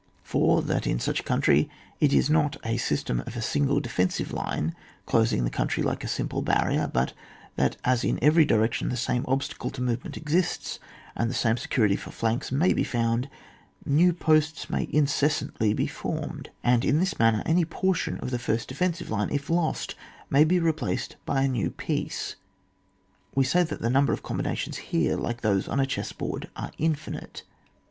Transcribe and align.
4. 0.23 0.63
That 0.63 0.87
in 0.87 0.99
such 0.99 1.19
a 1.19 1.29
country 1.29 1.69
it 1.99 2.11
is 2.11 2.27
not 2.27 2.57
a 2.65 2.77
system 2.77 3.19
of 3.27 3.35
a 3.37 3.41
single 3.43 3.79
defensive 3.79 4.33
line, 4.33 4.73
closing 5.05 5.43
the 5.43 5.51
country 5.51 5.83
like 5.83 6.03
a 6.03 6.07
simple 6.07 6.41
barrier, 6.41 6.89
but 6.91 7.13
that 7.55 7.77
as 7.83 8.03
in 8.03 8.17
every 8.19 8.43
direction 8.43 8.89
the 8.89 8.97
same 8.97 9.23
obstacle 9.27 9.69
to 9.69 9.79
movement 9.79 10.17
exists, 10.17 10.79
and 11.15 11.29
the 11.29 11.35
same 11.35 11.55
security 11.55 11.95
for 11.95 12.09
flanks 12.09 12.51
may 12.51 12.73
be 12.73 12.83
found, 12.83 13.29
new 13.85 14.11
posts 14.11 14.71
may 14.71 14.89
incessantly 14.91 15.71
be 15.71 15.85
formed, 15.85 16.49
and 16.63 16.83
in 16.83 16.99
this 16.99 17.19
manner 17.19 17.43
any 17.45 17.63
portion 17.63 18.17
of 18.21 18.31
the 18.31 18.39
first 18.39 18.67
defensive 18.67 19.11
line, 19.11 19.29
if 19.29 19.51
lost, 19.51 19.93
may 20.31 20.43
be 20.43 20.59
replaced 20.59 21.15
by 21.27 21.43
a 21.43 21.47
new 21.47 21.69
piece. 21.69 22.35
We 23.35 23.43
may 23.43 23.49
say 23.49 23.61
that 23.65 23.81
the 23.81 23.89
number 23.91 24.13
of 24.13 24.23
combinations 24.23 24.77
here, 24.77 25.15
like 25.15 25.41
those 25.41 25.67
on 25.67 25.79
a 25.79 25.85
chessboard, 25.85 26.49
are 26.55 26.71
infinite. 26.79 27.43